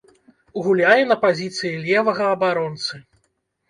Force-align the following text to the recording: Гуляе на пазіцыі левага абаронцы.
Гуляе 0.67 1.03
на 1.13 1.19
пазіцыі 1.27 1.77
левага 1.87 2.25
абаронцы. 2.35 2.93